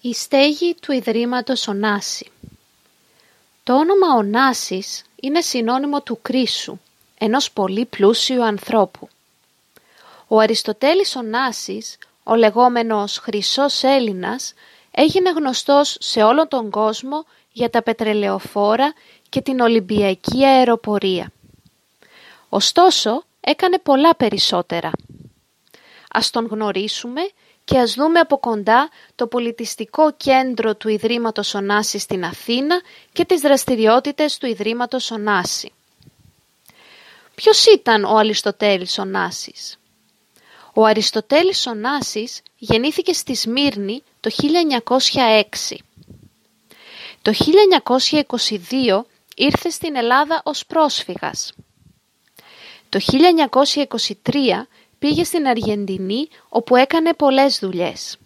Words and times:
Η 0.00 0.14
στέγη 0.14 0.74
του 0.80 0.92
Ιδρύματος 0.92 1.68
Ωνάση 1.68 2.30
Το 3.64 3.74
όνομα 3.74 4.14
Ωνάσης 4.16 5.02
είναι 5.20 5.40
συνώνυμο 5.40 6.02
του 6.02 6.18
Κρίσου, 6.22 6.78
ενός 7.18 7.50
πολύ 7.50 7.84
πλούσιου 7.84 8.44
ανθρώπου. 8.44 9.08
Ο 10.28 10.38
Αριστοτέλης 10.38 11.16
Ωνάσης, 11.16 11.98
ο 12.22 12.34
λεγόμενος 12.34 13.18
Χρυσός 13.18 13.82
Έλληνας, 13.82 14.54
έγινε 14.90 15.30
γνωστός 15.30 15.96
σε 16.00 16.22
όλο 16.22 16.48
τον 16.48 16.70
κόσμο 16.70 17.24
για 17.52 17.70
τα 17.70 17.82
πετρελαιοφόρα 17.82 18.92
και 19.28 19.40
την 19.40 19.60
Ολυμπιακή 19.60 20.44
αεροπορία. 20.44 21.32
Ωστόσο, 22.48 23.24
έκανε 23.40 23.78
πολλά 23.78 24.16
περισσότερα. 24.16 24.90
Ας 26.10 26.30
τον 26.30 26.46
γνωρίσουμε 26.46 27.30
και 27.68 27.78
ας 27.78 27.94
δούμε 27.94 28.20
από 28.20 28.38
κοντά 28.38 28.88
το 29.14 29.26
πολιτιστικό 29.26 30.12
κέντρο 30.12 30.74
του 30.74 30.88
Ιδρύματος 30.88 31.54
Ωνάση 31.54 31.98
στην 31.98 32.24
Αθήνα 32.24 32.80
και 33.12 33.24
τις 33.24 33.40
δραστηριότητες 33.40 34.38
του 34.38 34.46
Ιδρύματος 34.46 35.10
Ωνάση. 35.10 35.72
Ποιος 37.34 37.66
ήταν 37.66 38.04
ο 38.04 38.16
Αριστοτέλης 38.16 38.98
Ωνάσης; 38.98 39.78
Ο 40.74 40.84
Αριστοτέλης 40.84 41.66
Ωνάσης 41.66 42.42
γεννήθηκε 42.58 43.12
στη 43.12 43.34
Σμύρνη 43.34 44.02
το 44.20 44.30
1906. 44.30 45.76
Το 47.22 47.32
1922 47.32 49.04
ήρθε 49.34 49.70
στην 49.70 49.96
Ελλάδα 49.96 50.40
ως 50.44 50.66
πρόσφυγας. 50.66 51.52
Το 52.88 52.98
1923 53.00 54.68
πήγε 54.98 55.24
στην 55.24 55.46
Αργεντινή 55.46 56.28
όπου 56.48 56.76
έκανε 56.76 57.14
πολλές 57.14 57.58
δουλειές. 57.58 58.16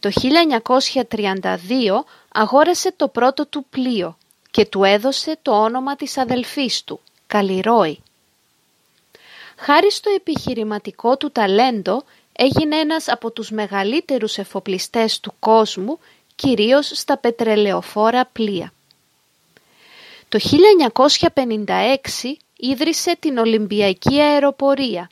Το 0.00 0.10
1932 1.10 2.04
αγόρασε 2.32 2.92
το 2.96 3.08
πρώτο 3.08 3.46
του 3.46 3.66
πλοίο 3.70 4.16
και 4.50 4.66
του 4.66 4.84
έδωσε 4.84 5.38
το 5.42 5.62
όνομα 5.62 5.96
της 5.96 6.18
αδελφής 6.18 6.84
του, 6.84 7.00
Καλλιρόη. 7.26 8.02
Χάρη 9.56 9.92
στο 9.92 10.10
επιχειρηματικό 10.16 11.16
του 11.16 11.30
ταλέντο 11.30 12.04
έγινε 12.32 12.76
ένας 12.76 13.08
από 13.08 13.30
τους 13.30 13.50
μεγαλύτερους 13.50 14.38
εφοπλιστές 14.38 15.20
του 15.20 15.34
κόσμου, 15.38 15.98
κυρίως 16.34 16.90
στα 16.94 17.18
πετρελαιοφόρα 17.18 18.26
πλοία. 18.32 18.72
Το 20.28 20.38
1956 20.38 22.36
ίδρυσε 22.56 23.16
την 23.20 23.38
Ολυμπιακή 23.38 24.20
Αεροπορία 24.20 25.10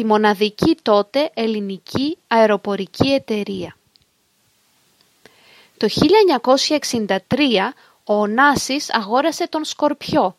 τη 0.00 0.06
μοναδική 0.06 0.76
τότε 0.82 1.30
ελληνική 1.34 2.18
αεροπορική 2.26 3.08
εταιρεία. 3.08 3.76
Το 5.76 5.88
1963 6.96 7.16
ο 8.04 8.14
Ωνάσης 8.14 8.94
αγόρασε 8.94 9.48
τον 9.48 9.64
Σκορπιό, 9.64 10.36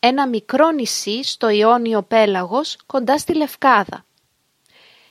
ένα 0.00 0.28
μικρό 0.28 0.70
νησί 0.70 1.22
στο 1.22 1.48
Ιόνιο 1.48 2.02
Πέλαγος 2.02 2.76
κοντά 2.86 3.18
στη 3.18 3.34
Λευκάδα. 3.34 4.04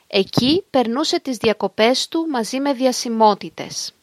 Εκεί 0.08 0.64
περνούσε 0.70 1.20
τις 1.20 1.38
διακοπές 1.38 2.08
του 2.08 2.28
μαζί 2.30 2.60
με 2.60 2.74
διασημότητες. 2.74 3.94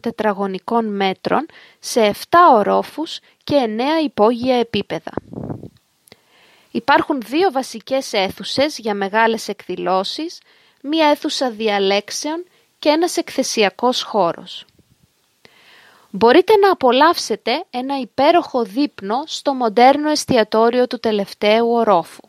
τετραγωνικών 0.00 0.96
μέτρων 0.96 1.46
σε 1.78 2.00
7 2.00 2.36
ορόφους 2.54 3.18
και 3.44 3.56
9 4.00 4.04
υπόγεια 4.04 4.56
επίπεδα. 4.56 5.12
Υπάρχουν 6.70 7.20
δύο 7.20 7.50
βασικές 7.50 8.12
αίθουσες 8.12 8.78
για 8.78 8.94
μεγάλες 8.94 9.48
εκδηλώσεις, 9.48 10.40
μία 10.82 11.06
αίθουσα 11.06 11.50
διαλέξεων 11.50 12.44
και 12.78 12.88
ένας 12.88 13.16
εκθεσιακός 13.16 14.02
χώρος. 14.02 14.64
Μπορείτε 16.10 16.56
να 16.56 16.70
απολαύσετε 16.70 17.64
ένα 17.70 17.98
υπέροχο 18.00 18.64
δείπνο 18.64 19.22
στο 19.26 19.54
μοντέρνο 19.54 20.10
εστιατόριο 20.10 20.86
του 20.86 20.98
τελευταίου 20.98 21.72
ορόφου. 21.72 22.28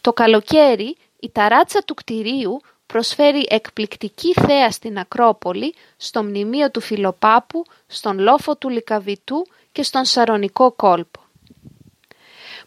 Το 0.00 0.12
καλοκαίρι 0.12 0.96
η 1.24 1.30
ταράτσα 1.32 1.80
του 1.80 1.94
κτηρίου 1.94 2.60
προσφέρει 2.86 3.46
εκπληκτική 3.48 4.32
θέα 4.32 4.70
στην 4.70 4.98
Ακρόπολη, 4.98 5.74
στο 5.96 6.22
μνημείο 6.22 6.70
του 6.70 6.80
Φιλοπάπου, 6.80 7.64
στον 7.86 8.18
λόφο 8.18 8.56
του 8.56 8.68
Λικαβητού 8.68 9.46
και 9.72 9.82
στον 9.82 10.04
Σαρονικό 10.04 10.72
κόλπο. 10.72 11.20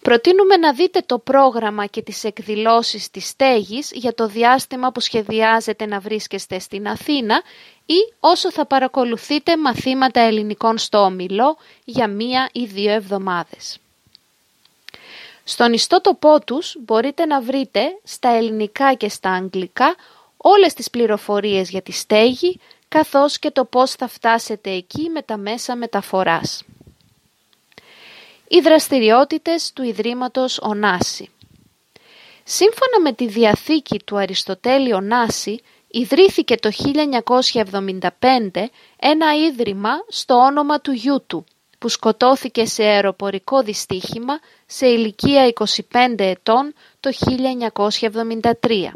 Προτείνουμε 0.01 0.57
να 0.57 0.73
δείτε 0.73 1.03
το 1.05 1.19
πρόγραμμα 1.19 1.85
και 1.85 2.01
τις 2.01 2.23
εκδηλώσεις 2.23 3.09
της 3.09 3.27
στέγης 3.27 3.91
για 3.93 4.13
το 4.13 4.27
διάστημα 4.27 4.91
που 4.91 4.99
σχεδιάζετε 4.99 5.85
να 5.85 5.99
βρίσκεστε 5.99 6.59
στην 6.59 6.87
Αθήνα 6.87 7.41
ή 7.85 8.13
όσο 8.19 8.51
θα 8.51 8.65
παρακολουθείτε 8.65 9.57
μαθήματα 9.57 10.19
ελληνικών 10.19 10.77
στο 10.77 10.97
Ομιλό 10.97 11.57
για 11.85 12.07
μία 12.07 12.49
ή 12.51 12.65
δύο 12.65 12.91
εβδομάδες. 12.91 13.79
Στον 15.49 15.73
ιστότοπό 15.73 16.39
τους 16.39 16.75
μπορείτε 16.79 17.25
να 17.25 17.41
βρείτε 17.41 17.99
στα 18.03 18.29
ελληνικά 18.29 18.93
και 18.93 19.09
στα 19.09 19.29
αγγλικά 19.31 19.95
όλες 20.37 20.73
τις 20.73 20.89
πληροφορίες 20.89 21.69
για 21.69 21.81
τη 21.81 21.91
στέγη 21.91 22.59
καθώς 22.87 23.39
και 23.39 23.51
το 23.51 23.65
πώς 23.65 23.91
θα 23.91 24.07
φτάσετε 24.07 24.69
εκεί 24.71 25.09
με 25.09 25.21
τα 25.21 25.37
μέσα 25.37 25.75
μεταφοράς. 25.75 26.63
Οι 28.47 28.59
δραστηριότητες 28.59 29.73
του 29.73 29.83
Ιδρύματος 29.83 30.59
Ωνάση 30.61 31.29
Σύμφωνα 32.43 33.01
με 33.03 33.13
τη 33.13 33.27
Διαθήκη 33.27 33.99
του 34.05 34.17
Αριστοτέλη 34.17 34.93
Ωνάση, 34.93 35.59
ιδρύθηκε 35.87 36.55
το 36.57 36.71
1975 37.51 38.65
ένα 38.99 39.35
ίδρυμα 39.47 39.89
στο 40.07 40.35
όνομα 40.35 40.81
του 40.81 40.91
γιού 40.91 41.23
του, 41.27 41.45
που 41.77 41.89
σκοτώθηκε 41.89 42.65
σε 42.65 42.83
αεροπορικό 42.83 43.61
δυστύχημα 43.61 44.39
σε 44.67 44.87
ηλικία 44.87 45.53
25 45.91 46.15
ετών 46.17 46.73
το 46.99 47.11
1973. 48.61 48.87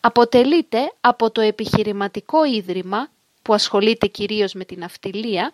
Αποτελείται 0.00 0.92
από 1.00 1.30
το 1.30 1.40
επιχειρηματικό 1.40 2.44
ίδρυμα 2.44 3.08
που 3.42 3.54
ασχολείται 3.54 4.06
κυρίως 4.06 4.52
με 4.52 4.64
την 4.64 4.84
αυτιλία 4.84 5.52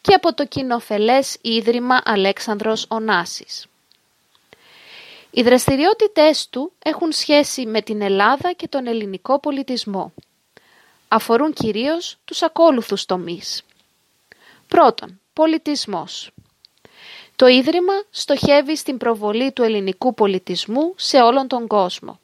και 0.00 0.14
από 0.14 0.34
το 0.34 0.46
κοινοφελές 0.46 1.36
Ίδρυμα 1.40 2.00
Αλέξανδρος 2.04 2.86
Ωνάσης. 2.88 3.66
Οι 5.30 5.42
δραστηριότητές 5.42 6.48
του 6.48 6.72
έχουν 6.84 7.12
σχέση 7.12 7.66
με 7.66 7.82
την 7.82 8.02
Ελλάδα 8.02 8.52
και 8.52 8.68
τον 8.68 8.86
ελληνικό 8.86 9.38
πολιτισμό. 9.40 10.12
αφορούν 11.08 11.52
κυρίως 11.52 12.16
τους 12.24 12.42
ακόλουθους 12.42 13.04
τομείς. 13.04 13.62
Πρώτον, 14.68 15.20
πολιτισμός. 15.32 16.33
Το 17.36 17.46
Ίδρυμα 17.46 17.92
στοχεύει 18.10 18.76
στην 18.76 18.96
προβολή 18.96 19.52
του 19.52 19.62
ελληνικού 19.62 20.14
πολιτισμού 20.14 20.92
σε 20.96 21.22
όλον 21.22 21.48
τον 21.48 21.66
κόσμο. 21.66 22.20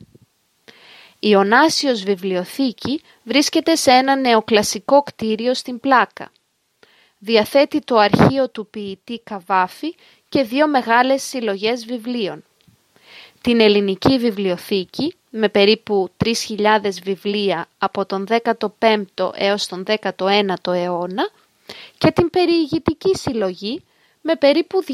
Η 1.19 1.35
Ωνάσιος 1.35 2.03
Βιβλιοθήκη 2.03 3.01
βρίσκεται 3.23 3.75
σε 3.75 3.91
ένα 3.91 4.17
νεοκλασικό 4.17 5.03
κτίριο 5.03 5.55
στην 5.55 5.81
Πλάκα. 5.81 6.33
Διαθέτει 7.19 7.81
το 7.81 7.97
αρχείο 7.97 8.49
του 8.49 8.67
ποιητή 8.67 9.21
Καβάφη 9.25 9.95
και 10.29 10.43
δύο 10.43 10.69
μεγάλες 10.69 11.23
συλλογές 11.23 11.85
βιβλίων. 11.85 12.45
Την 13.41 13.61
Ελληνική 13.61 14.19
Βιβλιοθήκη 14.19 15.15
με 15.31 15.49
περίπου 15.49 16.11
3.000 16.25 16.81
βιβλία 17.03 17.69
από 17.79 18.07
τον 18.07 18.27
15ο 18.29 19.31
έως 19.35 19.67
τον 19.67 19.85
19ο 19.87 20.73
αιώνα 20.73 21.31
και 21.99 22.11
την 22.11 22.31
Περιηγητική 22.31 23.17
Συλλογή 23.17 23.83
με 24.21 24.37
περίπου 24.37 24.85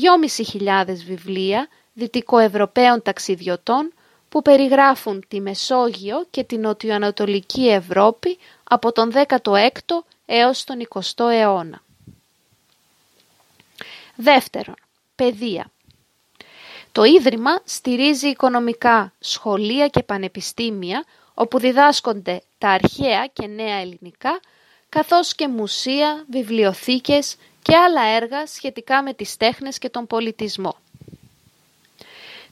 2.500 0.59 0.85
βιβλία 1.07 1.69
δυτικοευρωπαίων 1.93 3.03
ταξιδιωτών 3.03 3.93
που 4.29 4.43
περιγράφουν 4.43 5.25
τη 5.29 5.41
Μεσόγειο 5.41 6.27
και 6.31 6.45
την 6.45 6.61
Νοτιοανατολική 6.61 7.69
Ευρώπη 7.69 8.39
από 8.65 8.93
τον 8.93 9.13
16ο 9.15 9.79
έως 10.27 10.65
τον 10.65 10.89
20ο 10.89 11.31
αιώνα. 11.31 11.83
Δεύτερον, 14.17 14.77
παιδεία. 15.15 15.71
Το 16.93 17.05
Ίδρυμα 17.05 17.61
στηρίζει 17.65 18.29
οικονομικά 18.29 19.13
σχολεία 19.19 19.89
και 19.89 20.03
πανεπιστήμια 20.03 21.05
όπου 21.35 21.59
διδάσκονται 21.59 22.43
τα 22.59 22.69
αρχαία 22.69 23.27
και 23.33 23.47
νέα 23.47 23.77
ελληνικά 23.77 24.41
καθώς 24.89 25.35
και 25.35 25.49
μουσεία, 25.49 26.25
βιβλιοθήκες 26.31 27.37
και 27.67 27.77
άλλα 27.77 28.03
έργα 28.03 28.47
σχετικά 28.47 29.03
με 29.03 29.15
τις 29.15 29.37
τέχνες 29.37 29.79
και 29.79 29.89
τον 29.89 30.07
πολιτισμό. 30.07 30.77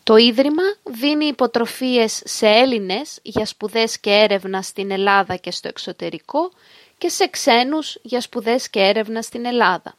Το 0.02 0.16
Ίδρυμα 0.16 0.62
δίνει 0.82 1.25
υποτροφίες 1.25 2.22
σε 2.25 2.46
Έλληνες 2.46 3.19
για 3.22 3.46
σπουδές 3.46 3.99
και 3.99 4.11
έρευνα 4.11 4.62
στην 4.62 4.90
Ελλάδα 4.90 5.37
και 5.37 5.50
στο 5.50 5.69
εξωτερικό 5.69 6.50
και 6.99 7.08
σε 7.08 7.26
ξένους 7.26 7.99
για 8.02 8.20
σπουδές 8.20 8.70
και 8.70 8.81
έρευνα 8.81 9.22
στην 9.22 9.44
Ελλάδα. 9.44 9.96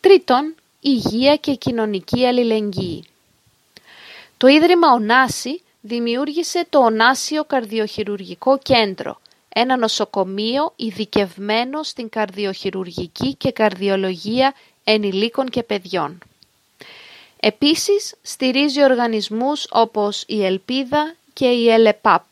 Τρίτον, 0.00 0.54
υγεία 0.80 1.36
και 1.36 1.54
κοινωνική 1.54 2.26
αλληλεγγύη. 2.26 3.04
Το 4.36 4.46
Ίδρυμα 4.46 4.92
Ωνάση 4.92 5.62
δημιούργησε 5.80 6.66
το 6.70 6.78
Ωνάσιο 6.78 7.44
Καρδιοχειρουργικό 7.44 8.58
Κέντρο, 8.58 9.20
ένα 9.58 9.76
νοσοκομείο 9.76 10.72
ειδικευμένο 10.76 11.82
στην 11.82 12.08
καρδιοχειρουργική 12.08 13.34
και 13.34 13.52
καρδιολογία 13.52 14.54
ενηλίκων 14.84 15.48
και 15.48 15.62
παιδιών. 15.62 16.18
Επίσης, 17.40 18.14
στηρίζει 18.22 18.82
οργανισμούς 18.82 19.66
όπως 19.70 20.24
η 20.26 20.44
Ελπίδα 20.44 21.14
και 21.32 21.46
η 21.46 21.70
ΕΛΕΠΑΠ, 21.70 22.24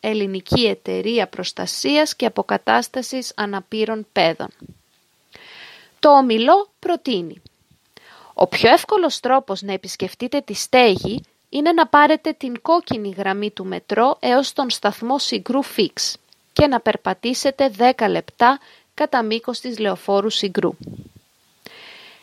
Ελληνική 0.00 0.66
Εταιρεία 0.66 1.26
Προστασίας 1.26 2.16
και 2.16 2.26
Αποκατάστασης 2.26 3.32
Αναπήρων 3.36 4.06
Παιδών. 4.12 4.50
Το 5.98 6.10
ομιλό 6.10 6.68
προτείνει 6.78 7.42
ο 8.34 8.46
πιο 8.46 8.70
εύκολος 8.70 9.20
τρόπος 9.20 9.62
να 9.62 9.72
επισκεφτείτε 9.72 10.40
τη 10.40 10.54
στέγη 10.54 11.22
είναι 11.48 11.72
να 11.72 11.86
πάρετε 11.86 12.32
την 12.32 12.62
κόκκινη 12.62 13.14
γραμμή 13.16 13.50
του 13.50 13.64
μετρό 13.64 14.16
έως 14.20 14.52
τον 14.52 14.70
σταθμό 14.70 15.18
Συγκρού 15.18 15.62
Φίξ 15.62 16.16
και 16.52 16.66
να 16.66 16.80
περπατήσετε 16.80 17.70
10 17.96 18.08
λεπτά 18.08 18.60
κατά 18.94 19.22
μήκος 19.22 19.60
της 19.60 19.78
λεωφόρου 19.78 20.30
Συγκρού. 20.30 20.72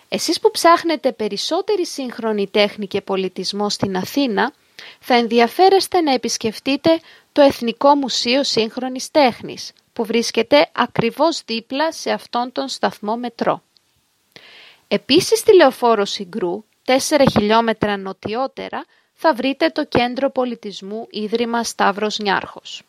Εσείς 0.10 0.40
που 0.40 0.52
ψάχνετε 0.52 1.12
περισσότερη 1.12 1.86
σύγχρονη 1.86 2.48
τέχνη 2.48 2.88
και 2.88 3.02
πολιτισμό 3.02 3.70
στην 3.70 3.98
Αθήνα, 3.98 4.54
θα 5.00 5.16
ενδιαφέρεστε 5.16 6.02
να 6.02 6.14
επισκεφτείτε 6.14 7.00
το 7.31 7.42
Εθνικό 7.42 7.96
Μουσείο 7.96 8.44
Σύγχρονης 8.44 9.12
Τέχνης, 9.12 9.72
που 9.94 10.06
βρίσκεται 10.06 10.70
ακριβώς 10.72 11.42
δίπλα 11.46 11.92
σε 11.92 12.12
αυτόν 12.12 12.52
τον 12.52 12.68
σταθμό 12.68 13.16
μετρό. 13.16 13.62
Επίσης 14.88 15.40
στη 15.40 15.56
Λεωφόρο 15.56 16.06
Συγκρού, 16.06 16.64
4 16.86 16.96
χιλιόμετρα 17.32 17.98
νοτιότερα, 17.98 18.86
θα 19.14 19.34
βρείτε 19.34 19.70
το 19.70 19.86
Κέντρο 19.86 20.30
Πολιτισμού 20.30 21.08
Ίδρυμα 21.10 21.64
Σταύρος 21.64 22.20
Νιάρχος. 22.20 22.84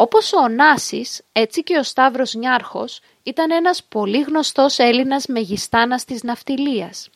Όπως 0.00 0.32
ο 0.32 0.38
Ωνάσης, 0.40 1.22
έτσι 1.32 1.62
και 1.62 1.76
ο 1.76 1.82
Σταύρος 1.82 2.34
Νιάρχος 2.34 3.00
ήταν 3.22 3.50
ένας 3.50 3.82
πολύ 3.82 4.20
γνωστός 4.20 4.78
Έλληνας 4.78 5.26
μεγιστάνας 5.26 6.04
της 6.04 6.22
ναυτιλίας. 6.22 7.08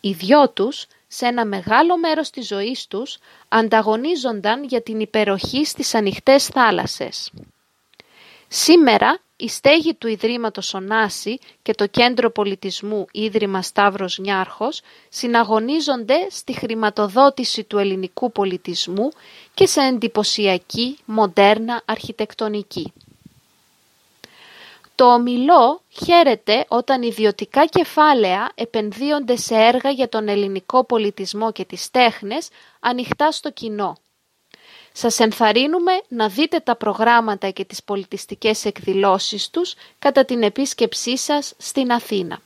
Οι 0.00 0.12
δυο 0.12 0.48
τους, 0.48 0.86
σε 1.08 1.26
ένα 1.26 1.44
μεγάλο 1.44 1.98
μέρος 1.98 2.30
της 2.30 2.46
ζωής 2.46 2.86
τους, 2.86 3.18
ανταγωνίζονταν 3.48 4.64
για 4.64 4.82
την 4.82 5.00
υπεροχή 5.00 5.64
στις 5.64 5.94
ανοιχτές 5.94 6.46
θάλασσες. 6.46 7.32
Σήμερα 8.48 9.18
η 9.36 9.48
στέγη 9.48 9.94
του 9.94 10.08
Ιδρύματος 10.08 10.74
Ωνάση 10.74 11.38
και 11.62 11.74
το 11.74 11.86
Κέντρο 11.86 12.30
Πολιτισμού 12.30 13.06
Ίδρυμα 13.12 13.62
Σταύρος 13.62 14.18
Νιάρχος 14.18 14.80
συναγωνίζονται 15.08 16.26
στη 16.30 16.52
χρηματοδότηση 16.52 17.64
του 17.64 17.78
ελληνικού 17.78 18.32
πολιτισμού 18.32 19.08
και 19.54 19.66
σε 19.66 19.80
εντυπωσιακή 19.80 20.98
μοντέρνα 21.04 21.82
αρχιτεκτονική. 21.84 22.92
Το 24.94 25.12
ομιλό 25.12 25.80
χαίρεται 25.88 26.64
όταν 26.68 27.02
ιδιωτικά 27.02 27.66
κεφάλαια 27.66 28.52
επενδύονται 28.54 29.36
σε 29.36 29.54
έργα 29.54 29.90
για 29.90 30.08
τον 30.08 30.28
ελληνικό 30.28 30.84
πολιτισμό 30.84 31.52
και 31.52 31.64
τις 31.64 31.90
τέχνες 31.90 32.48
ανοιχτά 32.80 33.30
στο 33.30 33.50
κοινό 33.50 33.96
σας 34.96 35.18
ενθαρρύνουμε 35.18 35.92
να 36.08 36.28
δείτε 36.28 36.58
τα 36.58 36.76
προγράμματα 36.76 37.50
και 37.50 37.64
τις 37.64 37.82
πολιτιστικές 37.82 38.64
εκδηλώσεις 38.64 39.50
τους 39.50 39.74
κατά 39.98 40.24
την 40.24 40.42
επίσκεψή 40.42 41.16
σας 41.18 41.54
στην 41.58 41.92
Αθήνα. 41.92 42.38